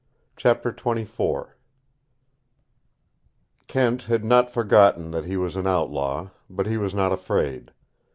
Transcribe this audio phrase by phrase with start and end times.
[0.35, 1.49] CHAPTER XXIV
[3.67, 7.71] Kent had not forgotten that he was an outlaw, but he was not afraid.